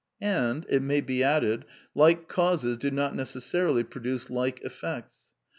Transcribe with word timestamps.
And, 0.19 0.65
it 0.67 0.81
may 0.81 0.99
be 0.99 1.23
added, 1.23 1.63
like 1.93 2.27
causes 2.27 2.75
do 2.75 2.89
not 2.89 3.13
necessarily 3.15 3.83
produce 3.83 4.31
like 4.31 4.59
effects. 4.63 5.19